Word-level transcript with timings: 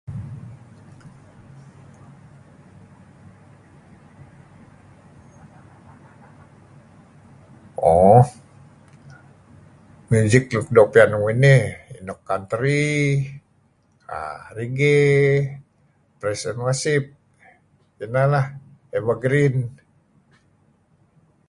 Ooh 7.81 8.25
music 10.09 10.43
luk 10.53 10.53
nuk 10.53 10.73
doo' 10.75 10.91
piyan 10.93 11.11
uih 11.21 11.35
nih 11.43 11.63
nuk 12.07 12.19
country, 12.29 12.85
reggae, 14.57 14.99
praise 16.19 16.45
and 16.49 16.59
worship 16.65 17.03
kineh 17.97 18.25
lah, 18.33 18.45
evergreen. 18.97 19.55